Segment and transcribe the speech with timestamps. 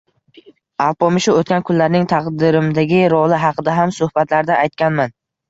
[0.85, 5.17] Alpomishu O`tgan kunlarning taqdirimdagi roli haqida ham suhbatlarda aytganman